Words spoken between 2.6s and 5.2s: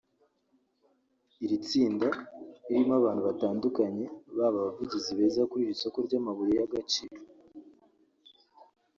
ririmo abantu batandukanye baba abavugizi